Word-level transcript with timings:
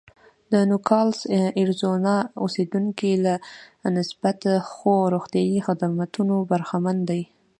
د 0.51 0.53
نوګالس 0.69 1.19
اریزونا 1.59 2.15
اوسېدونکي 2.43 3.11
له 3.25 3.33
نسبتا 3.97 4.53
ښو 4.71 4.93
روغتیايي 5.13 5.59
خدمتونو 5.67 6.35
برخمن 6.51 6.97
دي. 7.09 7.21